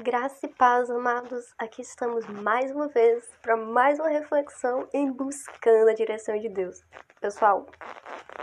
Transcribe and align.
Graça 0.00 0.46
e 0.46 0.48
paz, 0.48 0.90
amados. 0.90 1.54
Aqui 1.58 1.82
estamos 1.82 2.26
mais 2.26 2.70
uma 2.70 2.88
vez 2.88 3.28
para 3.42 3.58
mais 3.58 4.00
uma 4.00 4.08
reflexão 4.08 4.88
em 4.90 5.12
buscando 5.12 5.90
a 5.90 5.94
direção 5.94 6.36
de 6.38 6.48
Deus. 6.48 6.82
Pessoal, 7.20 7.66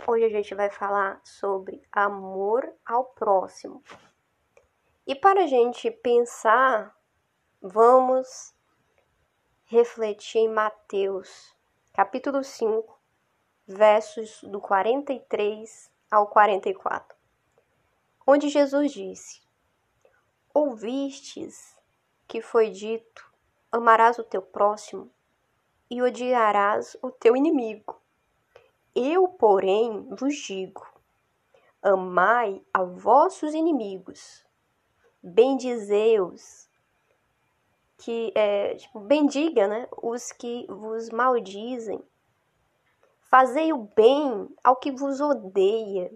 hoje 0.06 0.24
a 0.24 0.28
gente 0.28 0.54
vai 0.54 0.70
falar 0.70 1.20
sobre 1.24 1.82
amor 1.90 2.72
ao 2.86 3.04
próximo. 3.04 3.82
E 5.04 5.14
para 5.16 5.42
a 5.42 5.46
gente 5.48 5.90
pensar, 5.90 6.96
vamos 7.60 8.54
refletir 9.64 10.38
em 10.38 10.48
Mateus, 10.48 11.54
capítulo 11.92 12.44
5, 12.44 12.96
versos 13.66 14.40
do 14.44 14.60
43 14.60 15.90
ao 16.08 16.28
44, 16.28 17.18
onde 18.24 18.48
Jesus 18.48 18.92
disse: 18.92 19.49
Ouvistes 20.52 21.78
que 22.26 22.42
foi 22.42 22.70
dito: 22.70 23.32
amarás 23.70 24.18
o 24.18 24.24
teu 24.24 24.42
próximo 24.42 25.08
e 25.88 26.02
odiarás 26.02 26.96
o 27.00 27.08
teu 27.08 27.36
inimigo. 27.36 28.00
Eu, 28.92 29.28
porém, 29.28 30.08
vos 30.16 30.34
digo: 30.34 30.84
amai 31.80 32.60
a 32.74 32.82
vossos 32.82 33.54
inimigos, 33.54 34.44
bendizei-os, 35.22 36.68
que 37.98 38.32
é, 38.34 38.74
tipo, 38.74 38.98
bendiga, 38.98 39.68
né, 39.68 39.86
os 40.02 40.32
que 40.32 40.66
vos 40.68 41.10
maldizem. 41.10 42.02
Fazei 43.20 43.72
o 43.72 43.88
bem 43.94 44.52
ao 44.64 44.74
que 44.74 44.90
vos 44.90 45.20
odeia 45.20 46.12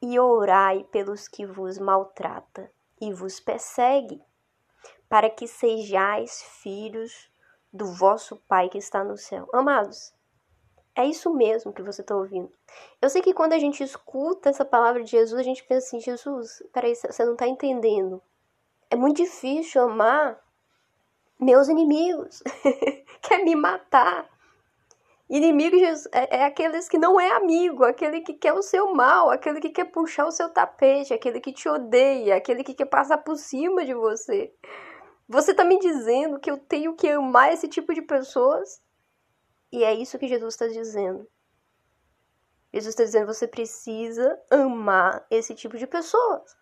e 0.00 0.18
orai 0.18 0.84
pelos 0.84 1.28
que 1.28 1.44
vos 1.44 1.78
maltrata 1.78 2.72
e 3.00 3.12
vos 3.12 3.40
persegue, 3.40 4.20
para 5.08 5.30
que 5.30 5.46
sejais 5.46 6.42
filhos 6.62 7.30
do 7.72 7.86
vosso 7.86 8.36
Pai 8.48 8.68
que 8.68 8.78
está 8.78 9.04
no 9.04 9.16
céu. 9.16 9.48
Amados, 9.52 10.12
é 10.94 11.06
isso 11.06 11.32
mesmo 11.32 11.72
que 11.72 11.82
você 11.82 12.00
está 12.00 12.16
ouvindo. 12.16 12.52
Eu 13.00 13.08
sei 13.08 13.22
que 13.22 13.32
quando 13.32 13.52
a 13.52 13.58
gente 13.58 13.82
escuta 13.82 14.50
essa 14.50 14.64
palavra 14.64 15.02
de 15.04 15.10
Jesus, 15.10 15.38
a 15.38 15.44
gente 15.44 15.62
pensa 15.64 15.86
assim: 15.86 16.00
Jesus, 16.00 16.62
peraí, 16.72 16.94
você 16.94 17.24
não 17.24 17.34
está 17.34 17.46
entendendo. 17.46 18.20
É 18.90 18.96
muito 18.96 19.18
difícil 19.18 19.82
amar 19.82 20.42
meus 21.38 21.68
inimigos, 21.68 22.42
quer 23.22 23.44
me 23.44 23.54
matar. 23.54 24.28
Inimigo 25.28 25.76
é, 25.76 26.38
é 26.38 26.44
aqueles 26.44 26.88
que 26.88 26.98
não 26.98 27.20
é 27.20 27.30
amigo, 27.32 27.84
aquele 27.84 28.22
que 28.22 28.32
quer 28.32 28.54
o 28.54 28.62
seu 28.62 28.94
mal, 28.94 29.28
aquele 29.28 29.60
que 29.60 29.68
quer 29.68 29.84
puxar 29.84 30.26
o 30.26 30.30
seu 30.30 30.48
tapete, 30.48 31.12
aquele 31.12 31.38
que 31.38 31.52
te 31.52 31.68
odeia, 31.68 32.36
aquele 32.36 32.64
que 32.64 32.72
quer 32.72 32.86
passar 32.86 33.18
por 33.18 33.36
cima 33.36 33.84
de 33.84 33.92
você. 33.92 34.50
Você 35.28 35.50
está 35.50 35.64
me 35.64 35.78
dizendo 35.78 36.40
que 36.40 36.50
eu 36.50 36.56
tenho 36.56 36.96
que 36.96 37.08
amar 37.10 37.52
esse 37.52 37.68
tipo 37.68 37.92
de 37.92 38.00
pessoas? 38.00 38.80
E 39.70 39.84
é 39.84 39.92
isso 39.92 40.18
que 40.18 40.26
Jesus 40.26 40.54
está 40.54 40.66
dizendo. 40.66 41.28
Jesus 42.72 42.94
está 42.94 43.04
dizendo 43.04 43.26
você 43.26 43.46
precisa 43.46 44.40
amar 44.50 45.26
esse 45.30 45.54
tipo 45.54 45.76
de 45.76 45.86
pessoas. 45.86 46.56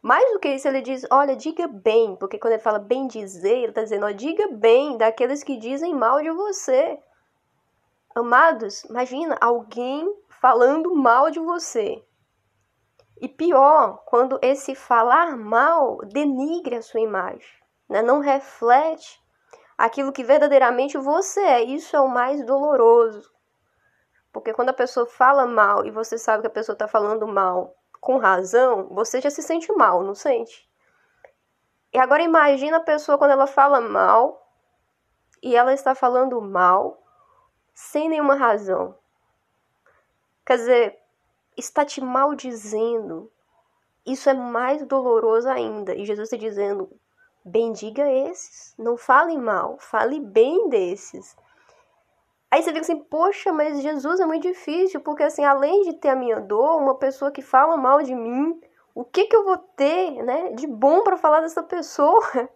Mais 0.00 0.24
do 0.32 0.40
que 0.40 0.48
isso, 0.48 0.66
ele 0.66 0.80
diz: 0.80 1.06
olha, 1.10 1.36
diga 1.36 1.68
bem, 1.68 2.16
porque 2.16 2.38
quando 2.38 2.54
ele 2.54 2.62
fala 2.62 2.78
bem 2.78 3.06
dizer, 3.06 3.58
ele 3.58 3.68
está 3.68 3.82
dizendo: 3.82 4.06
ó, 4.06 4.10
diga 4.10 4.48
bem 4.48 4.96
daqueles 4.96 5.42
que 5.42 5.58
dizem 5.58 5.94
mal 5.94 6.22
de 6.22 6.30
você. 6.30 6.98
Amados, 8.14 8.84
imagina 8.84 9.36
alguém 9.40 10.12
falando 10.28 10.94
mal 10.94 11.30
de 11.30 11.38
você. 11.38 12.02
E 13.20 13.28
pior, 13.28 14.02
quando 14.06 14.38
esse 14.42 14.74
falar 14.74 15.36
mal 15.36 15.98
denigre 16.06 16.76
a 16.76 16.82
sua 16.82 17.00
imagem, 17.00 17.48
né? 17.88 18.00
não 18.02 18.20
reflete 18.20 19.20
aquilo 19.76 20.12
que 20.12 20.24
verdadeiramente 20.24 20.96
você 20.98 21.40
é. 21.40 21.62
Isso 21.62 21.96
é 21.96 22.00
o 22.00 22.08
mais 22.08 22.44
doloroso. 22.44 23.30
Porque 24.32 24.52
quando 24.52 24.68
a 24.68 24.74
pessoa 24.74 25.06
fala 25.06 25.46
mal 25.46 25.84
e 25.86 25.90
você 25.90 26.18
sabe 26.18 26.42
que 26.42 26.46
a 26.48 26.50
pessoa 26.50 26.74
está 26.74 26.86
falando 26.86 27.26
mal 27.26 27.74
com 28.00 28.18
razão, 28.18 28.88
você 28.90 29.20
já 29.20 29.30
se 29.30 29.42
sente 29.42 29.72
mal, 29.72 30.02
não 30.02 30.14
sente? 30.14 30.68
E 31.92 31.98
agora 31.98 32.22
imagina 32.22 32.76
a 32.76 32.82
pessoa 32.82 33.18
quando 33.18 33.30
ela 33.30 33.46
fala 33.46 33.80
mal 33.80 34.46
e 35.42 35.56
ela 35.56 35.72
está 35.72 35.94
falando 35.94 36.40
mal 36.40 37.02
sem 37.78 38.08
nenhuma 38.08 38.34
razão. 38.34 38.98
Quer 40.44 40.56
dizer, 40.56 40.98
está 41.56 41.84
te 41.84 42.00
maldizendo. 42.00 43.30
Isso 44.04 44.28
é 44.28 44.34
mais 44.34 44.84
doloroso 44.84 45.48
ainda. 45.48 45.94
E 45.94 46.04
Jesus 46.04 46.26
está 46.26 46.36
dizendo: 46.36 46.90
bendiga 47.44 48.10
esses, 48.10 48.74
não 48.76 48.96
fale 48.96 49.38
mal, 49.38 49.78
fale 49.78 50.18
bem 50.18 50.68
desses. 50.68 51.36
Aí 52.50 52.62
você 52.62 52.70
fica 52.70 52.80
assim, 52.80 52.98
poxa, 52.98 53.52
mas 53.52 53.80
Jesus 53.80 54.18
é 54.18 54.26
muito 54.26 54.42
difícil, 54.42 55.00
porque 55.00 55.22
assim, 55.22 55.44
além 55.44 55.82
de 55.82 55.92
ter 55.92 56.08
a 56.08 56.16
minha 56.16 56.40
dor, 56.40 56.78
uma 56.78 56.96
pessoa 56.96 57.30
que 57.30 57.42
fala 57.42 57.76
mal 57.76 58.02
de 58.02 58.14
mim, 58.14 58.60
o 58.92 59.04
que 59.04 59.26
que 59.26 59.36
eu 59.36 59.44
vou 59.44 59.56
ter, 59.56 60.20
né, 60.24 60.50
de 60.52 60.66
bom 60.66 61.04
para 61.04 61.16
falar 61.16 61.42
dessa 61.42 61.62
pessoa? 61.62 62.20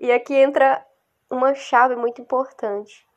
E 0.00 0.12
aqui 0.12 0.32
entra 0.32 0.86
uma 1.28 1.54
chave 1.54 1.96
muito 1.96 2.22
importante 2.22 3.08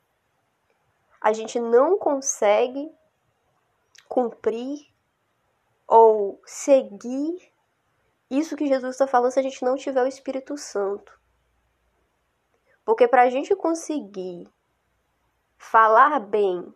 a 1.22 1.32
gente 1.32 1.60
não 1.60 2.00
consegue 2.00 2.92
cumprir 4.10 4.92
ou 5.88 6.42
seguir 6.46 7.54
isso 8.30 8.56
que 8.56 8.66
Jesus 8.66 8.96
está 8.96 9.06
falando 9.06 9.32
se 9.32 9.40
a 9.40 9.44
gente 9.44 9.64
não 9.64 9.76
tiver 9.76 10.04
o 10.04 10.08
Espírito 10.08 10.58
Santo. 10.58 11.20
Porque 12.84 13.08
para 13.08 13.22
a 13.22 13.30
gente 13.30 13.56
conseguir 13.56 14.50
falar 15.58 16.20
bem 16.20 16.74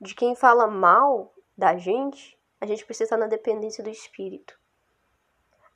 de 0.00 0.14
quem 0.14 0.36
fala 0.36 0.68
mal 0.68 1.34
da 1.56 1.76
gente, 1.76 2.38
a 2.60 2.66
gente 2.66 2.84
precisa 2.84 3.04
estar 3.04 3.16
na 3.16 3.26
dependência 3.26 3.82
do 3.82 3.90
Espírito. 3.90 4.58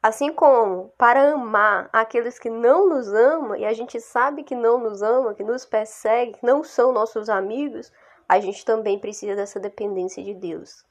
Assim 0.00 0.32
como 0.32 0.92
para 0.96 1.32
amar 1.32 1.90
aqueles 1.92 2.38
que 2.38 2.48
não 2.48 2.88
nos 2.88 3.12
amam, 3.12 3.56
e 3.56 3.64
a 3.64 3.72
gente 3.72 4.00
sabe 4.00 4.44
que 4.44 4.54
não 4.54 4.78
nos 4.78 5.02
ama, 5.02 5.34
que 5.34 5.42
nos 5.42 5.64
persegue, 5.64 6.34
que 6.34 6.46
não 6.46 6.62
são 6.62 6.92
nossos 6.92 7.28
amigos, 7.28 7.92
a 8.28 8.38
gente 8.38 8.64
também 8.64 8.98
precisa 8.98 9.34
dessa 9.34 9.58
dependência 9.58 10.22
de 10.22 10.34
Deus. 10.34 10.84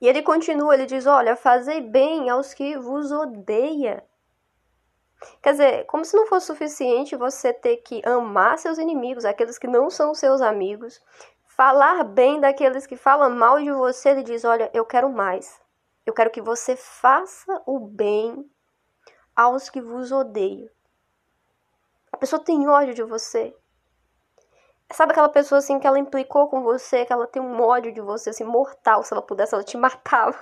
E 0.00 0.08
ele 0.08 0.22
continua, 0.22 0.74
ele 0.74 0.86
diz: 0.86 1.06
Olha, 1.06 1.36
fazei 1.36 1.80
bem 1.80 2.28
aos 2.30 2.52
que 2.52 2.76
vos 2.76 3.12
odeia. 3.12 4.02
Quer 5.42 5.52
dizer, 5.52 5.86
como 5.86 6.04
se 6.04 6.16
não 6.16 6.26
fosse 6.26 6.46
suficiente 6.46 7.14
você 7.14 7.52
ter 7.52 7.76
que 7.76 8.00
amar 8.06 8.58
seus 8.58 8.78
inimigos, 8.78 9.26
aqueles 9.26 9.58
que 9.58 9.66
não 9.66 9.90
são 9.90 10.14
seus 10.14 10.40
amigos, 10.40 11.00
falar 11.46 12.02
bem 12.04 12.40
daqueles 12.40 12.86
que 12.86 12.96
falam 12.96 13.30
mal 13.30 13.60
de 13.60 13.70
você, 13.70 14.08
ele 14.10 14.22
diz: 14.22 14.44
Olha, 14.44 14.70
eu 14.74 14.84
quero 14.84 15.10
mais. 15.10 15.60
Eu 16.10 16.14
quero 16.14 16.30
que 16.32 16.42
você 16.42 16.74
faça 16.74 17.62
o 17.64 17.78
bem 17.78 18.44
aos 19.36 19.70
que 19.70 19.80
vos 19.80 20.10
odeiam. 20.10 20.68
A 22.10 22.16
pessoa 22.16 22.42
tem 22.42 22.66
ódio 22.66 22.92
de 22.94 23.04
você. 23.04 23.56
Sabe 24.92 25.12
aquela 25.12 25.28
pessoa 25.28 25.60
assim 25.60 25.78
que 25.78 25.86
ela 25.86 26.00
implicou 26.00 26.48
com 26.48 26.64
você, 26.64 27.06
que 27.06 27.12
ela 27.12 27.28
tem 27.28 27.40
um 27.40 27.60
ódio 27.60 27.92
de 27.92 28.00
você 28.00 28.30
assim 28.30 28.42
mortal, 28.42 29.04
se 29.04 29.14
ela 29.14 29.22
pudesse 29.22 29.54
ela 29.54 29.62
te 29.62 29.76
matava. 29.76 30.36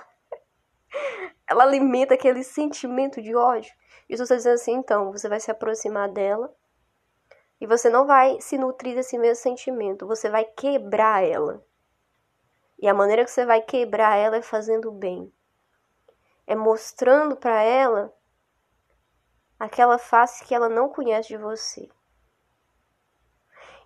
ela 1.47 1.65
alimenta 1.65 2.15
aquele 2.15 2.43
sentimento 2.43 3.21
de 3.21 3.35
ódio. 3.35 3.71
Jesus 4.09 4.27
está 4.27 4.37
dizendo 4.37 4.55
assim, 4.55 4.73
então, 4.73 5.11
você 5.11 5.29
vai 5.29 5.39
se 5.39 5.51
aproximar 5.51 6.09
dela 6.09 6.51
e 7.61 7.67
você 7.67 7.91
não 7.91 8.07
vai 8.07 8.41
se 8.41 8.57
nutrir 8.57 8.95
desse 8.95 9.19
mesmo 9.19 9.43
sentimento, 9.43 10.07
você 10.07 10.31
vai 10.31 10.45
quebrar 10.45 11.23
ela. 11.23 11.63
E 12.79 12.87
a 12.87 12.93
maneira 12.95 13.23
que 13.23 13.29
você 13.29 13.45
vai 13.45 13.61
quebrar 13.61 14.15
ela 14.17 14.37
é 14.37 14.41
fazendo 14.41 14.89
o 14.89 14.91
bem 14.91 15.31
é 16.49 16.55
mostrando 16.55 17.35
para 17.35 17.61
ela 17.61 18.11
aquela 19.59 19.99
face 19.99 20.43
que 20.43 20.55
ela 20.55 20.67
não 20.67 20.89
conhece 20.89 21.27
de 21.27 21.37
você. 21.37 21.87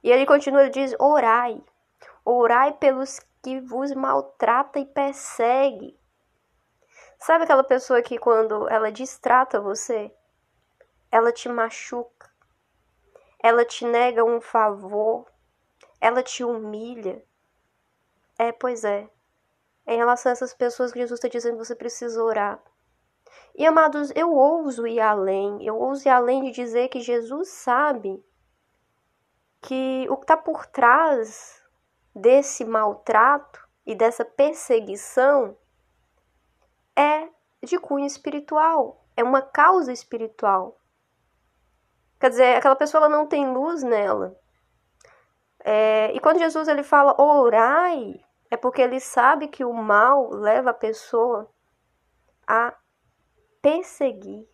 E 0.01 0.09
ele 0.09 0.25
continua, 0.25 0.61
ele 0.61 0.69
diz: 0.69 0.95
orai, 0.97 1.61
orai 2.23 2.71
pelos 2.71 3.19
que 3.43 3.59
vos 3.59 3.91
maltrata 3.93 4.79
e 4.79 4.85
persegue. 4.85 5.99
Sabe 7.19 7.43
aquela 7.43 7.65
pessoa 7.65 8.01
que 8.01 8.17
quando 8.17 8.69
ela 8.69 8.89
distrata 8.93 9.59
você, 9.59 10.15
ela 11.11 11.33
te 11.33 11.49
machuca, 11.49 12.31
ela 13.39 13.65
te 13.65 13.85
nega 13.85 14.23
um 14.23 14.39
favor, 14.39 15.29
ela 15.99 16.23
te 16.23 16.45
humilha? 16.45 17.21
É, 18.37 18.53
pois 18.53 18.85
é 18.85 19.09
em 19.85 19.97
relação 19.97 20.29
a 20.29 20.33
essas 20.33 20.53
pessoas 20.53 20.91
que 20.91 20.99
Jesus 20.99 21.19
está 21.19 21.27
dizendo 21.27 21.57
que 21.57 21.65
você 21.65 21.75
precisa 21.75 22.23
orar. 22.23 22.61
E 23.55 23.65
amados, 23.65 24.11
eu 24.15 24.31
ouso 24.33 24.87
ir 24.87 24.99
além, 24.99 25.63
eu 25.63 25.77
ouso 25.77 26.07
ir 26.07 26.11
além 26.11 26.43
de 26.43 26.51
dizer 26.51 26.87
que 26.87 26.99
Jesus 26.99 27.49
sabe 27.49 28.23
que 29.61 30.07
o 30.09 30.17
que 30.17 30.23
está 30.23 30.35
por 30.35 30.65
trás 30.65 31.61
desse 32.15 32.65
maltrato 32.65 33.61
e 33.85 33.95
dessa 33.95 34.25
perseguição 34.25 35.57
é 36.95 37.29
de 37.63 37.77
cunho 37.79 38.05
espiritual. 38.05 39.01
é 39.15 39.23
uma 39.23 39.43
causa 39.43 39.91
espiritual. 39.93 40.79
Quer 42.19 42.29
dizer, 42.29 42.55
aquela 42.55 42.75
pessoa 42.75 43.07
não 43.07 43.27
tem 43.27 43.53
luz 43.53 43.83
nela. 43.83 44.35
É, 45.59 46.11
e 46.15 46.19
quando 46.19 46.39
Jesus 46.39 46.67
ele 46.67 46.81
fala 46.81 47.21
orai, 47.21 48.22
é 48.53 48.57
porque 48.57 48.83
ele 48.83 48.99
sabe 48.99 49.47
que 49.47 49.65
o 49.65 49.73
mal 49.73 50.29
leva 50.29 50.69
a 50.69 50.75
pessoa 50.75 51.49
a 52.45 52.71
perseguir. 53.63 54.47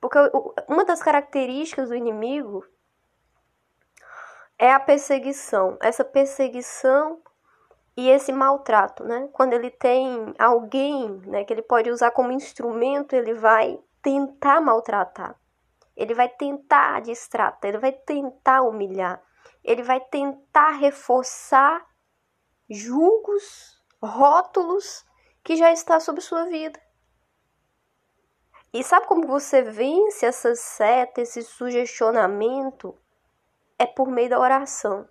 Porque 0.00 0.18
uma 0.66 0.86
das 0.86 1.02
características 1.02 1.90
do 1.90 1.94
inimigo 1.94 2.66
é 4.58 4.72
a 4.72 4.80
perseguição. 4.80 5.76
Essa 5.82 6.02
perseguição 6.02 7.20
e 7.94 8.08
esse 8.08 8.32
maltrato, 8.32 9.04
né? 9.04 9.28
Quando 9.34 9.52
ele 9.52 9.70
tem 9.70 10.34
alguém, 10.38 11.10
né, 11.26 11.44
que 11.44 11.52
ele 11.52 11.60
pode 11.60 11.90
usar 11.90 12.10
como 12.10 12.32
instrumento, 12.32 13.12
ele 13.12 13.34
vai 13.34 13.78
tentar 14.00 14.62
maltratar. 14.62 15.38
Ele 15.94 16.14
vai 16.14 16.30
tentar 16.30 17.02
distratar, 17.02 17.68
ele 17.68 17.78
vai 17.78 17.92
tentar 17.92 18.62
humilhar, 18.62 19.22
ele 19.62 19.82
vai 19.82 20.00
tentar 20.00 20.70
reforçar 20.70 21.84
julgos, 22.68 23.82
rótulos 24.02 25.04
que 25.42 25.56
já 25.56 25.72
está 25.72 26.00
sobre 26.00 26.20
sua 26.20 26.44
vida. 26.46 26.80
E 28.72 28.82
sabe 28.82 29.06
como 29.06 29.26
você 29.26 29.62
vence 29.62 30.26
essa 30.26 30.54
seta, 30.56 31.20
esse 31.20 31.42
sugestionamento? 31.42 32.98
É 33.78 33.86
por 33.86 34.08
meio 34.08 34.30
da 34.30 34.40
oração. 34.40 35.08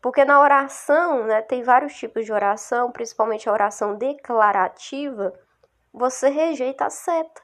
Porque 0.00 0.24
na 0.24 0.40
oração, 0.40 1.24
né, 1.24 1.42
tem 1.42 1.62
vários 1.62 1.94
tipos 1.94 2.24
de 2.24 2.32
oração, 2.32 2.92
principalmente 2.92 3.48
a 3.48 3.52
oração 3.52 3.96
declarativa, 3.96 5.32
você 5.92 6.28
rejeita 6.28 6.86
a 6.86 6.90
seta. 6.90 7.42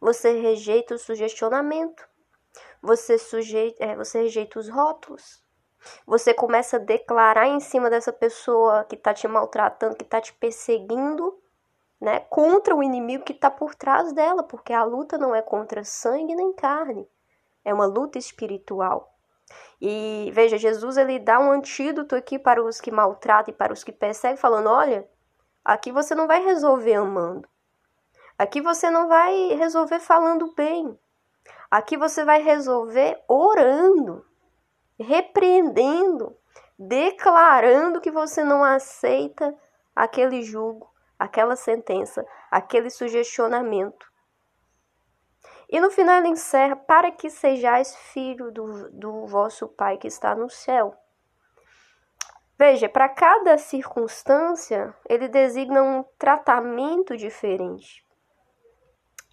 Você 0.00 0.40
rejeita 0.40 0.94
o 0.94 0.98
sugestionamento. 0.98 2.08
Você, 2.80 3.18
sujeita, 3.18 3.84
é, 3.84 3.96
você 3.96 4.22
rejeita 4.22 4.58
os 4.58 4.68
rótulos. 4.68 5.42
Você 6.06 6.32
começa 6.32 6.76
a 6.76 6.80
declarar 6.80 7.46
em 7.46 7.60
cima 7.60 7.90
dessa 7.90 8.12
pessoa 8.12 8.84
que 8.84 8.94
está 8.94 9.12
te 9.12 9.26
maltratando, 9.26 9.96
que 9.96 10.04
está 10.04 10.20
te 10.20 10.32
perseguindo, 10.34 11.38
né, 12.00 12.20
contra 12.28 12.74
o 12.74 12.82
inimigo 12.82 13.24
que 13.24 13.32
está 13.32 13.48
por 13.50 13.74
trás 13.74 14.12
dela, 14.12 14.42
porque 14.42 14.72
a 14.72 14.82
luta 14.82 15.16
não 15.16 15.34
é 15.34 15.40
contra 15.40 15.84
sangue 15.84 16.34
nem 16.34 16.52
carne, 16.52 17.08
é 17.64 17.72
uma 17.72 17.86
luta 17.86 18.18
espiritual. 18.18 19.16
E 19.80 20.30
veja, 20.32 20.58
Jesus 20.58 20.96
ele 20.96 21.18
dá 21.18 21.38
um 21.38 21.52
antídoto 21.52 22.16
aqui 22.16 22.38
para 22.38 22.62
os 22.62 22.80
que 22.80 22.90
maltratam 22.90 23.54
e 23.54 23.56
para 23.56 23.72
os 23.72 23.84
que 23.84 23.92
perseguem, 23.92 24.36
falando: 24.36 24.68
olha, 24.68 25.08
aqui 25.64 25.92
você 25.92 26.14
não 26.14 26.26
vai 26.26 26.42
resolver 26.42 26.94
amando, 26.94 27.48
aqui 28.36 28.60
você 28.60 28.90
não 28.90 29.06
vai 29.06 29.54
resolver 29.54 30.00
falando 30.00 30.52
bem, 30.54 30.98
aqui 31.70 31.96
você 31.96 32.24
vai 32.24 32.42
resolver 32.42 33.22
orando, 33.28 34.24
repreendendo, 35.02 36.36
declarando 36.78 38.00
que 38.00 38.10
você 38.10 38.42
não 38.42 38.64
aceita 38.64 39.54
aquele 39.94 40.42
jugo, 40.42 40.90
aquela 41.18 41.56
sentença, 41.56 42.26
aquele 42.50 42.90
sugestionamento. 42.90 44.10
E 45.68 45.80
no 45.80 45.90
final 45.90 46.18
ele 46.18 46.28
encerra: 46.28 46.76
para 46.76 47.10
que 47.10 47.30
sejais 47.30 47.96
filho 47.96 48.50
do, 48.50 48.90
do 48.90 49.26
vosso 49.26 49.68
Pai 49.68 49.96
que 49.96 50.06
está 50.06 50.34
no 50.34 50.50
céu. 50.50 50.94
Veja, 52.58 52.88
para 52.88 53.08
cada 53.08 53.58
circunstância, 53.58 54.94
ele 55.08 55.26
designa 55.26 55.82
um 55.82 56.04
tratamento 56.18 57.16
diferente, 57.16 58.06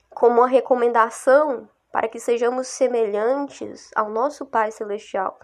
como 0.09 0.39
uma 0.39 0.47
recomendação 0.47 1.69
para 1.91 2.07
que 2.07 2.19
sejamos 2.19 2.67
semelhantes 2.67 3.91
ao 3.95 4.09
nosso 4.09 4.45
Pai 4.45 4.71
Celestial. 4.71 5.37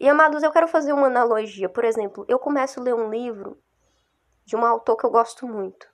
E 0.00 0.08
amados, 0.08 0.42
eu 0.42 0.50
quero 0.50 0.66
fazer 0.66 0.94
uma 0.94 1.08
analogia. 1.08 1.68
Por 1.68 1.84
exemplo, 1.84 2.24
eu 2.26 2.38
começo 2.38 2.80
a 2.80 2.82
ler 2.82 2.94
um 2.94 3.10
livro 3.10 3.58
de 4.46 4.56
um 4.56 4.64
autor 4.64 4.96
que 4.96 5.04
eu 5.04 5.10
gosto 5.10 5.46
muito. 5.46 5.86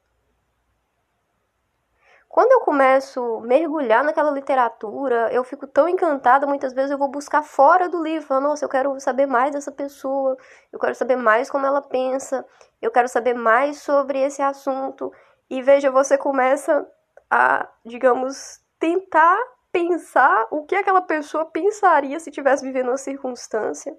Quando 2.29 2.53
eu 2.53 2.61
começo 2.61 3.21
a 3.39 3.41
mergulhar 3.41 4.05
naquela 4.05 4.31
literatura, 4.31 5.33
eu 5.33 5.43
fico 5.43 5.67
tão 5.67 5.89
encantada, 5.89 6.47
muitas 6.47 6.73
vezes 6.73 6.93
eu 6.93 6.99
vou 6.99 7.09
buscar 7.09 7.43
fora 7.43 7.89
do 7.89 8.01
livro, 8.01 8.29
falando, 8.29 8.45
nossa, 8.45 8.65
eu 8.65 8.69
quero 8.69 9.01
saber 9.01 9.27
mais 9.27 9.53
dessa 9.53 9.73
pessoa, 9.73 10.37
eu 10.73 10.79
quero 10.79 10.95
saber 10.95 11.17
mais 11.17 11.51
como 11.51 11.67
ela 11.67 11.83
pensa, 11.83 12.47
eu 12.81 12.93
quero 12.93 13.09
saber 13.09 13.35
mais 13.35 13.79
sobre 13.83 14.21
esse 14.21 14.41
assunto. 14.41 15.13
E 15.51 15.61
veja, 15.63 15.91
você 15.91 16.17
começa 16.17 16.87
a, 17.29 17.69
digamos, 17.85 18.61
tentar 18.79 19.39
pensar 19.77 20.47
o 20.51 20.65
que 20.65 20.75
aquela 20.75 21.03
pessoa 21.03 21.45
pensaria 21.45 22.19
se 22.19 22.31
estivesse 22.31 22.65
vivendo 22.65 22.89
uma 22.89 22.97
circunstância, 22.97 23.95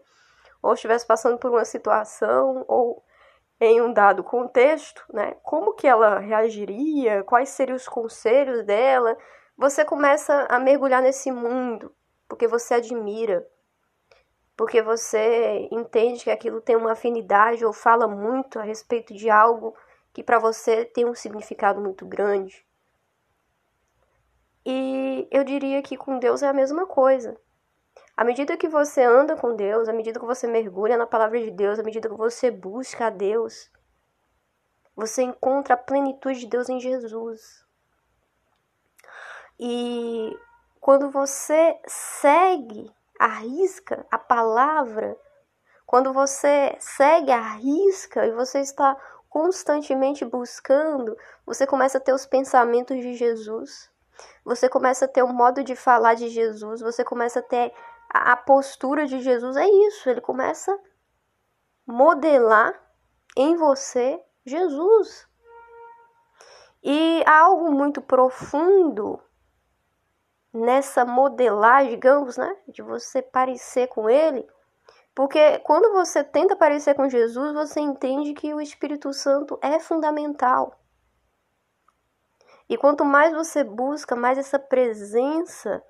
ou 0.59 0.74
estivesse 0.74 1.06
passando 1.06 1.38
por 1.38 1.51
uma 1.51 1.63
situação, 1.63 2.65
ou 2.68 3.03
em 3.62 3.79
um 3.79 3.94
dado 3.94 4.24
contexto, 4.24 5.03
né? 5.13 5.35
Como 5.44 5.75
que 5.75 5.88
ela 5.88 6.18
reagiria? 6.18 7.24
Quais 7.24 7.50
seriam 7.50 7.75
os 7.75 7.88
conselhos 7.88 8.65
dela? 8.65 9.15
Você 9.56 9.85
começa 9.85 10.47
a 10.50 10.57
mergulhar 10.59 11.01
nesse 11.01 11.31
mundo 11.31 11.94
porque 12.27 12.47
você 12.47 12.74
admira, 12.74 13.47
porque 14.56 14.81
você 14.81 15.68
entende 15.71 16.24
que 16.24 16.31
aquilo 16.31 16.59
tem 16.59 16.75
uma 16.75 16.94
afinidade 16.94 17.63
ou 17.63 17.71
fala 17.71 18.07
muito 18.07 18.59
a 18.59 18.63
respeito 18.63 19.13
de 19.13 19.29
algo 19.29 19.75
que 20.12 20.24
para 20.24 20.39
você 20.39 20.85
tem 20.85 21.06
um 21.06 21.13
significado 21.13 21.79
muito 21.79 22.03
grande. 22.03 22.67
E 24.69 25.25
eu 25.31 25.46
diria 25.46 25.81
que 25.81 25.96
com 25.96 26.19
Deus 26.19 26.44
é 26.44 26.48
a 26.50 26.52
mesma 26.52 26.86
coisa. 26.86 27.40
À 28.18 28.25
medida 28.25 28.58
que 28.58 28.68
você 28.68 29.02
anda 29.02 29.38
com 29.38 29.56
Deus, 29.56 29.88
à 29.88 29.94
medida 29.94 30.19
que 30.19 30.25
você 30.25 30.46
mergulha 30.46 30.98
na 30.98 31.08
palavra 31.08 31.40
de 31.40 31.50
Deus, 31.52 31.80
à 31.80 31.84
medida 31.84 32.10
que 32.10 32.16
você 32.18 32.52
busca 32.52 33.08
a 33.08 33.10
Deus, 33.10 33.72
você 34.94 35.24
encontra 35.24 35.75
a 35.75 35.78
plenitude 35.78 36.42
de 36.42 36.48
Deus 36.48 36.68
em 36.68 36.81
Jesus. 36.81 37.66
E 39.58 40.38
quando 40.81 41.10
você 41.12 41.80
segue, 41.88 42.92
arrisca 43.18 44.06
a 44.12 44.18
palavra, 44.18 45.18
quando 45.86 46.12
você 46.12 46.75
segue, 46.78 47.31
arrisca 47.31 48.25
e 48.25 48.31
você 48.34 48.60
está 48.60 48.98
constantemente 49.30 50.25
buscando, 50.25 51.18
você 51.46 51.66
começa 51.66 52.00
a 52.00 52.02
ter 52.02 52.12
os 52.12 52.25
pensamentos 52.25 52.98
de 52.98 53.13
Jesus. 53.13 53.89
Você 54.43 54.69
começa 54.69 55.05
a 55.05 55.07
ter 55.07 55.24
um 55.24 55.33
modo 55.33 55.63
de 55.63 55.75
falar 55.75 56.13
de 56.13 56.29
Jesus, 56.29 56.81
você 56.81 57.03
começa 57.03 57.39
a 57.39 57.43
ter 57.43 57.74
a 58.09 58.36
postura 58.38 59.05
de 59.05 59.19
Jesus 59.21 59.57
é 59.57 59.67
isso, 59.67 60.09
ele 60.09 60.21
começa 60.21 60.71
a 60.71 61.91
modelar 61.91 62.74
em 63.36 63.55
você 63.55 64.21
Jesus. 64.45 65.27
E 66.81 67.24
há 67.25 67.39
algo 67.39 67.71
muito 67.71 68.01
profundo 68.01 69.21
nessa 70.53 71.03
modelagem, 71.05 71.91
digamos, 71.91 72.38
né, 72.38 72.55
de 72.67 72.81
você 72.81 73.21
parecer 73.21 73.88
com 73.88 74.09
ele, 74.09 74.47
porque 75.13 75.59
quando 75.59 75.91
você 75.93 76.24
tenta 76.24 76.55
parecer 76.55 76.93
com 76.93 77.09
Jesus, 77.09 77.53
você 77.53 77.79
entende 77.79 78.33
que 78.33 78.53
o 78.53 78.62
Espírito 78.62 79.12
Santo 79.13 79.59
é 79.62 79.79
fundamental. 79.79 80.79
E 82.69 82.77
quanto 82.77 83.05
mais 83.05 83.33
você 83.33 83.63
busca, 83.63 84.15
mais 84.15 84.38
essa 84.38 84.59
presença 84.59 85.81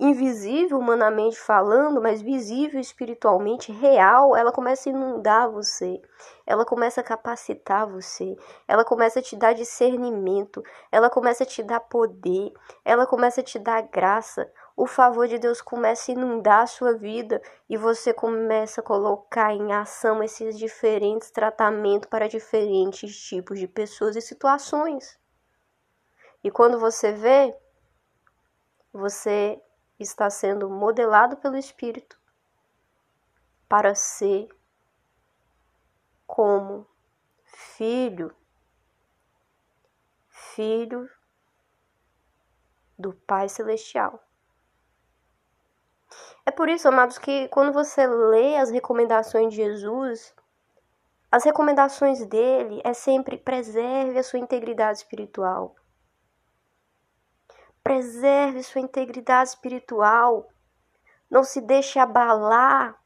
invisível 0.00 0.78
humanamente 0.78 1.38
falando, 1.38 2.00
mas 2.00 2.22
visível 2.22 2.80
espiritualmente, 2.80 3.70
real, 3.70 4.34
ela 4.34 4.50
começa 4.50 4.88
a 4.88 4.92
inundar 4.92 5.50
você, 5.50 6.00
ela 6.46 6.64
começa 6.64 7.02
a 7.02 7.04
capacitar 7.04 7.86
você, 7.86 8.34
ela 8.66 8.82
começa 8.82 9.18
a 9.18 9.22
te 9.22 9.36
dar 9.36 9.52
discernimento, 9.52 10.62
ela 10.90 11.10
começa 11.10 11.42
a 11.42 11.46
te 11.46 11.62
dar 11.62 11.80
poder, 11.80 12.50
ela 12.82 13.06
começa 13.06 13.42
a 13.42 13.44
te 13.44 13.58
dar 13.58 13.82
graça. 13.82 14.50
O 14.74 14.86
favor 14.86 15.28
de 15.28 15.38
Deus 15.38 15.60
começa 15.60 16.10
a 16.10 16.14
inundar 16.14 16.62
a 16.62 16.66
sua 16.66 16.94
vida 16.94 17.42
e 17.68 17.76
você 17.76 18.14
começa 18.14 18.80
a 18.80 18.84
colocar 18.84 19.52
em 19.52 19.74
ação 19.74 20.22
esses 20.22 20.58
diferentes 20.58 21.30
tratamentos 21.30 22.08
para 22.08 22.26
diferentes 22.26 23.14
tipos 23.14 23.58
de 23.58 23.68
pessoas 23.68 24.16
e 24.16 24.22
situações. 24.22 25.19
E 26.42 26.50
quando 26.50 26.78
você 26.78 27.12
vê, 27.12 27.56
você 28.92 29.62
está 29.98 30.30
sendo 30.30 30.68
modelado 30.68 31.36
pelo 31.36 31.56
Espírito 31.56 32.18
para 33.68 33.94
ser 33.94 34.48
como 36.26 36.86
filho, 37.44 38.34
filho 40.28 41.08
do 42.98 43.12
Pai 43.12 43.48
Celestial. 43.48 44.22
É 46.44 46.50
por 46.50 46.68
isso, 46.68 46.88
amados, 46.88 47.18
que 47.18 47.48
quando 47.48 47.72
você 47.72 48.06
lê 48.06 48.56
as 48.56 48.70
recomendações 48.70 49.50
de 49.50 49.56
Jesus, 49.56 50.34
as 51.30 51.44
recomendações 51.44 52.24
dele 52.26 52.80
é 52.82 52.92
sempre 52.92 53.36
preserve 53.36 54.18
a 54.18 54.22
sua 54.22 54.38
integridade 54.38 54.98
espiritual. 54.98 55.76
Preserve 57.82 58.62
sua 58.62 58.80
integridade 58.80 59.50
espiritual. 59.50 60.48
Não 61.30 61.42
se 61.42 61.60
deixe 61.60 61.98
abalar 61.98 63.00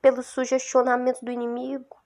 pelo 0.00 0.22
sugestionamento 0.22 1.24
do 1.24 1.30
inimigo. 1.30 1.96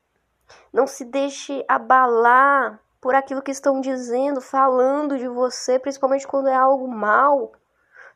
Não 0.73 0.87
se 0.87 1.05
deixe 1.05 1.65
abalar 1.69 2.81
por 3.01 3.15
aquilo 3.15 3.43
que 3.43 3.51
estão 3.51 3.81
dizendo, 3.81 4.41
falando 4.41 5.19
de 5.19 5.29
você, 5.29 5.79
principalmente 5.79 6.27
quando 6.27 6.49
é 6.49 6.55
algo 6.55 6.89
mal. 6.89 7.53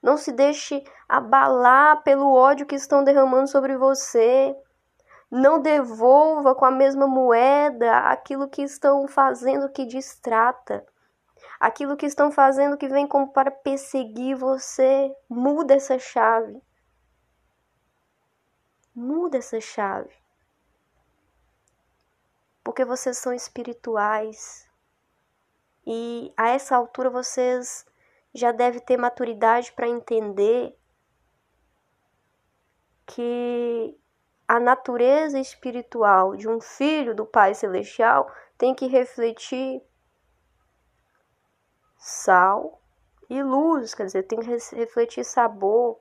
Não 0.03 0.17
se 0.17 0.33
deixe 0.33 0.85
abalar 1.09 2.03
pelo 2.03 2.33
ódio 2.33 2.67
que 2.67 2.77
estão 2.77 3.03
derramando 3.03 3.49
sobre 3.49 3.77
você. 3.77 4.57
Não 5.31 5.61
devolva 5.61 6.55
com 6.55 6.65
a 6.65 6.71
mesma 6.71 7.07
moeda 7.07 7.99
aquilo 7.99 8.49
que 8.49 8.63
estão 8.63 9.09
fazendo 9.09 9.69
que 9.69 9.85
distrata. 9.85 10.87
Aquilo 11.59 11.97
que 11.97 12.07
estão 12.07 12.31
fazendo 12.31 12.77
que 12.77 12.89
vem 12.89 13.07
como 13.07 13.33
para 13.33 13.51
perseguir 13.51 14.37
você. 14.37 15.15
Muda 15.29 15.75
essa 15.75 15.99
chave. 15.99 16.63
Muda 18.95 19.39
essa 19.39 19.61
chave. 19.61 20.15
Porque 22.63 22.85
vocês 22.85 23.19
são 23.19 23.33
espirituais. 23.33 24.69
E 25.87 26.33
a 26.37 26.49
essa 26.49 26.77
altura 26.77 27.09
vocês 27.09 27.87
já 28.35 28.53
devem 28.53 28.81
ter 28.81 28.97
maturidade 28.97 29.73
para 29.73 29.89
entender 29.89 30.77
que 33.07 33.99
a 34.49 34.61
natureza 34.61 35.39
espiritual 35.39 36.37
de 36.37 36.49
um 36.49 36.61
filho 36.61 37.15
do 37.15 37.25
Pai 37.25 37.55
Celestial 37.55 38.31
tem 38.59 38.75
que 38.75 38.87
refletir 38.87 39.83
sal 42.07 42.81
e 43.29 43.43
luz, 43.43 43.93
quer 43.93 44.07
dizer, 44.07 44.23
tem 44.23 44.39
que 44.39 44.49
refletir 44.77 45.25
sabor, 45.25 45.99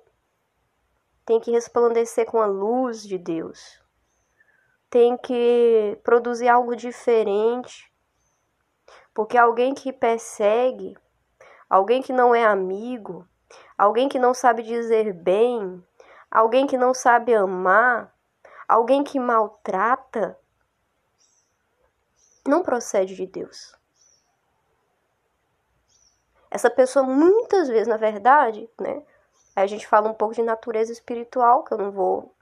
tem 1.25 1.39
que 1.39 1.49
resplandecer 1.49 2.27
com 2.27 2.39
a 2.39 2.45
luz 2.45 3.01
de 3.01 3.17
Deus, 3.17 3.81
tem 4.87 5.17
que 5.17 5.99
produzir 6.03 6.47
algo 6.47 6.75
diferente, 6.75 7.91
porque 9.15 9.35
alguém 9.35 9.73
que 9.73 9.91
persegue, 9.91 10.95
alguém 11.67 12.03
que 12.03 12.13
não 12.13 12.35
é 12.35 12.45
amigo, 12.45 13.27
alguém 13.75 14.07
que 14.07 14.19
não 14.19 14.31
sabe 14.31 14.61
dizer 14.61 15.11
bem, 15.11 15.83
alguém 16.29 16.67
que 16.67 16.77
não 16.77 16.93
sabe 16.93 17.33
amar, 17.33 18.15
alguém 18.67 19.03
que 19.03 19.19
maltrata, 19.19 20.37
não 22.47 22.61
procede 22.61 23.15
de 23.15 23.25
Deus. 23.25 23.75
Essa 26.55 26.69
pessoa, 26.69 27.05
muitas 27.05 27.67
vezes, 27.67 27.85
na 27.85 27.97
verdade, 27.97 28.69
né? 28.79 29.03
a 29.53 29.67
gente 29.67 29.85
fala 29.85 30.09
um 30.09 30.13
pouco 30.13 30.33
de 30.33 30.41
natureza 30.41 30.89
espiritual, 30.89 31.65
que 31.65 31.73
eu 31.73 31.77
não 31.77 31.91
vou 31.91 32.33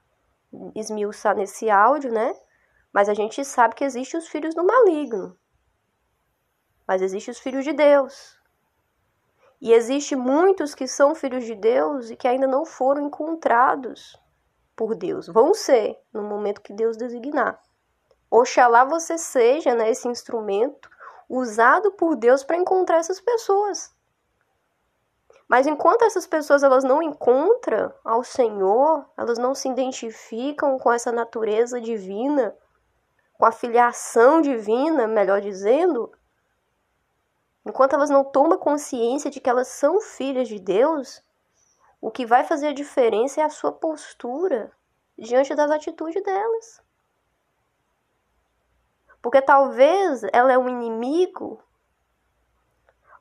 esmiuçar 0.72 1.34
nesse 1.36 1.68
áudio, 1.68 2.12
né? 2.12 2.32
Mas 2.92 3.08
a 3.08 3.14
gente 3.14 3.44
sabe 3.44 3.74
que 3.74 3.82
existem 3.82 4.20
os 4.20 4.28
filhos 4.28 4.54
do 4.54 4.62
maligno. 4.62 5.36
Mas 6.86 7.02
existem 7.02 7.32
os 7.32 7.40
filhos 7.40 7.64
de 7.64 7.72
Deus. 7.72 8.38
E 9.60 9.72
existe 9.72 10.14
muitos 10.14 10.76
que 10.76 10.86
são 10.86 11.12
filhos 11.16 11.44
de 11.44 11.56
Deus 11.56 12.08
e 12.08 12.14
que 12.14 12.28
ainda 12.28 12.46
não 12.46 12.64
foram 12.64 13.02
encontrados 13.02 14.16
por 14.76 14.94
Deus. 14.94 15.26
Vão 15.26 15.54
ser 15.54 16.00
no 16.12 16.22
momento 16.22 16.62
que 16.62 16.72
Deus 16.72 16.96
designar. 16.96 17.60
Oxalá 18.30 18.84
você 18.84 19.18
seja 19.18 19.74
né, 19.74 19.90
esse 19.90 20.06
instrumento 20.06 20.88
usado 21.28 21.90
por 21.92 22.14
Deus 22.14 22.44
para 22.44 22.56
encontrar 22.56 22.98
essas 22.98 23.20
pessoas. 23.20 23.93
Mas 25.54 25.68
enquanto 25.68 26.02
essas 26.02 26.26
pessoas 26.26 26.64
elas 26.64 26.82
não 26.82 27.00
encontram 27.00 27.94
ao 28.04 28.24
Senhor, 28.24 29.08
elas 29.16 29.38
não 29.38 29.54
se 29.54 29.68
identificam 29.68 30.76
com 30.80 30.90
essa 30.90 31.12
natureza 31.12 31.80
divina, 31.80 32.56
com 33.34 33.46
a 33.46 33.52
filiação 33.52 34.40
divina, 34.40 35.06
melhor 35.06 35.40
dizendo, 35.40 36.10
enquanto 37.64 37.92
elas 37.92 38.10
não 38.10 38.24
tomam 38.24 38.58
consciência 38.58 39.30
de 39.30 39.38
que 39.38 39.48
elas 39.48 39.68
são 39.68 40.00
filhas 40.00 40.48
de 40.48 40.58
Deus, 40.58 41.22
o 42.00 42.10
que 42.10 42.26
vai 42.26 42.42
fazer 42.42 42.66
a 42.66 42.74
diferença 42.74 43.40
é 43.40 43.44
a 43.44 43.48
sua 43.48 43.70
postura 43.70 44.72
diante 45.16 45.54
das 45.54 45.70
atitudes 45.70 46.20
delas. 46.20 46.82
Porque 49.22 49.40
talvez 49.40 50.24
ela 50.32 50.52
é 50.52 50.58
um 50.58 50.68
inimigo 50.68 51.62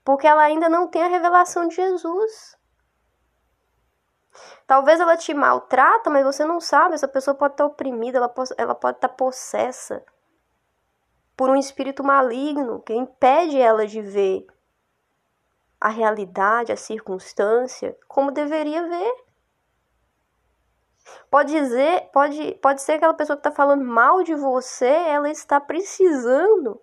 porque 0.04 0.28
ela 0.28 0.44
ainda 0.44 0.68
não 0.68 0.88
tem 0.88 1.04
a 1.04 1.08
revelação 1.08 1.68
de 1.68 1.76
Jesus. 1.76 2.58
Talvez 4.66 5.00
ela 5.00 5.16
te 5.16 5.34
maltrata, 5.34 6.10
mas 6.10 6.26
você 6.26 6.46
não 6.46 6.60
sabe. 6.60 6.96
Essa 6.96 7.08
pessoa 7.08 7.36
pode 7.36 7.54
estar 7.54 7.66
oprimida, 7.66 8.18
ela 8.18 8.30
pode, 8.30 8.50
ela 8.58 8.76
pode 8.76 8.98
estar 8.98 9.10
possessa 9.10 10.04
por 11.36 11.50
um 11.50 11.56
espírito 11.56 12.04
maligno 12.04 12.82
que 12.82 12.94
impede 12.94 13.60
ela 13.60 13.86
de 13.86 14.02
ver 14.02 14.46
a 15.80 15.90
realidade, 15.90 16.72
a 16.72 16.78
circunstância, 16.78 17.98
como 18.08 18.32
deveria 18.32 18.88
ver. 18.88 19.14
Pode 21.30 21.52
dizer, 21.52 22.10
pode, 22.14 22.56
pode 22.62 22.82
ser 22.82 22.94
aquela 22.94 23.14
pessoa 23.14 23.36
que 23.36 23.42
está 23.42 23.52
falando 23.52 23.84
mal 23.84 24.24
de 24.24 24.34
você, 24.34 24.86
ela 24.88 25.30
está 25.30 25.60
precisando 25.60 26.82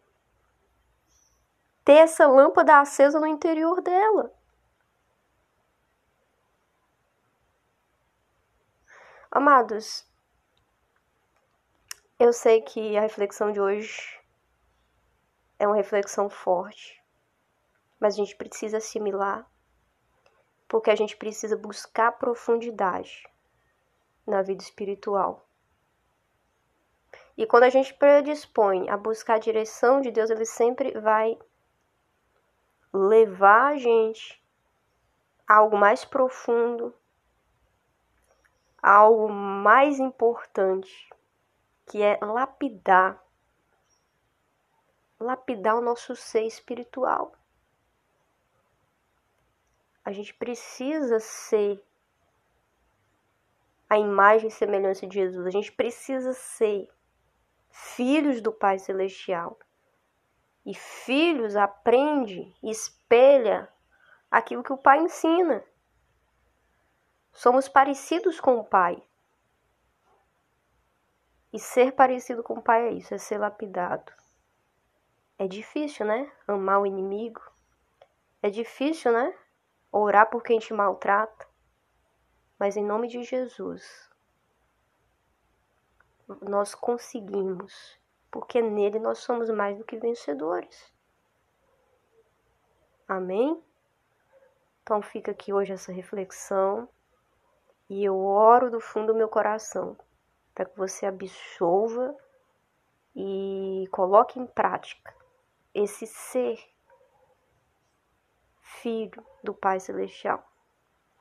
ter 1.85 1.95
essa 1.95 2.27
lâmpada 2.27 2.81
acesa 2.81 3.19
no 3.19 3.27
interior 3.27 3.81
dela. 3.81 4.33
Amados, 9.31 10.05
eu 12.19 12.33
sei 12.33 12.61
que 12.63 12.97
a 12.97 13.01
reflexão 13.01 13.53
de 13.53 13.61
hoje 13.61 14.21
é 15.59 15.67
uma 15.67 15.77
reflexão 15.77 16.29
forte 16.29 17.01
mas 18.01 18.15
a 18.15 18.17
gente 18.17 18.35
precisa 18.35 18.79
assimilar, 18.79 19.47
porque 20.67 20.91
a 20.91 20.97
gente 20.97 21.17
precisa 21.17 21.57
buscar 21.57 22.13
profundidade 22.13 23.29
na 24.27 24.41
vida 24.41 24.63
espiritual. 24.63 25.47
E 27.37 27.47
quando 27.47 27.65
a 27.65 27.71
gente 27.71 27.93
predispõe 27.95 28.89
a 28.89 28.97
buscar 28.97 29.35
a 29.35 29.39
direção 29.39 30.01
de 30.01 30.11
Deus, 30.11 30.31
ele 30.31 30.47
sempre 30.47 30.99
vai 30.99 31.39
levar 32.93 33.73
a 33.73 33.77
gente 33.77 34.43
a 35.47 35.57
algo 35.57 35.77
mais 35.77 36.05
profundo, 36.05 36.95
a 38.83 38.93
algo 38.93 39.29
mais 39.29 39.99
importante, 39.99 41.11
que 41.87 42.03
é 42.03 42.19
lapidar 42.23 43.23
lapidar 45.21 45.77
o 45.77 45.83
nosso 45.83 46.17
ser 46.17 46.47
espiritual. 46.47 47.35
A 50.03 50.13
gente 50.13 50.33
precisa 50.33 51.21
ser 51.21 51.85
a 53.89 53.99
imagem 53.99 54.49
e 54.49 54.53
semelhança 54.53 55.07
de 55.07 55.15
Jesus. 55.15 55.47
A 55.47 55.51
gente 55.51 55.71
precisa 55.71 56.33
ser 56.33 56.89
filhos 57.71 58.41
do 58.41 58.51
Pai 58.51 58.79
Celestial. 58.79 59.59
E 60.71 60.75
filhos 60.75 61.57
aprende 61.57 62.55
espelha 62.63 63.69
aquilo 64.31 64.63
que 64.63 64.73
o 64.73 64.79
Pai 64.79 65.01
ensina. 65.01 65.65
Somos 67.33 67.69
parecidos 67.69 68.39
com 68.39 68.59
o 68.59 68.65
Pai. 68.65 69.03
E 71.53 71.59
ser 71.59 71.93
parecido 71.93 72.45
com 72.45 72.55
o 72.55 72.63
Pai 72.63 72.87
é 72.89 72.93
isso, 72.93 73.13
é 73.13 73.19
ser 73.19 73.39
lapidado. 73.39 74.13
É 75.37 75.49
difícil, 75.49 76.07
né? 76.07 76.31
Amar 76.47 76.81
o 76.81 76.87
inimigo. 76.87 77.43
É 78.41 78.49
difícil, 78.49 79.11
né? 79.11 79.35
orar 79.93 80.31
por 80.31 80.43
quem 80.43 80.59
te 80.59 80.73
maltrata, 80.73 81.49
mas 82.59 82.77
em 82.77 82.85
nome 82.85 83.09
de 83.09 83.23
Jesus, 83.25 84.09
nós 86.41 86.75
conseguimos, 86.75 87.99
porque 88.31 88.63
nele 88.63 88.99
nós 88.99 89.19
somos 89.19 89.51
mais 89.51 89.77
do 89.77 89.85
que 89.85 89.97
vencedores. 89.97 90.93
Amém? 93.07 93.63
Então 94.83 95.03
fica 95.03 95.33
aqui 95.33 95.53
hoje 95.53 95.73
essa 95.73 95.93
reflexão 95.93 96.89
e 97.89 98.05
eu 98.05 98.19
oro 98.19 98.71
do 98.71 98.81
fundo 98.81 99.13
do 99.13 99.19
meu 99.19 99.29
coração 99.29 99.97
para 100.55 100.65
que 100.65 100.77
você 100.77 101.07
absolva 101.07 102.17
e 103.15 103.89
coloque 103.91 104.39
em 104.39 104.47
prática 104.47 105.15
esse 105.75 106.07
ser 106.07 106.59
filho 108.61 109.25
do 109.43 109.53
Pai 109.53 109.81
Celestial. 109.81 110.45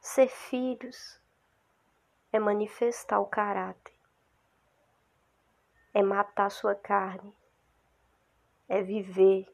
Ser 0.01 0.27
filhos 0.27 1.19
é 2.31 2.39
manifestar 2.39 3.19
o 3.19 3.25
caráter, 3.25 3.93
é 5.93 6.01
matar 6.03 6.49
sua 6.49 6.75
carne, 6.75 7.33
é 8.67 8.81
viver 8.81 9.47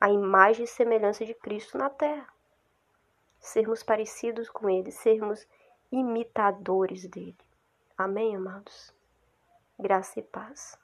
a 0.00 0.10
imagem 0.10 0.64
e 0.64 0.68
semelhança 0.68 1.24
de 1.24 1.34
Cristo 1.34 1.76
na 1.76 1.90
terra. 1.90 2.28
Sermos 3.40 3.82
parecidos 3.82 4.48
com 4.48 4.68
Ele, 4.68 4.90
sermos 4.90 5.46
imitadores 5.90 7.06
dele. 7.06 7.38
Amém, 7.96 8.36
amados? 8.36 8.94
Graça 9.78 10.20
e 10.20 10.22
paz. 10.22 10.78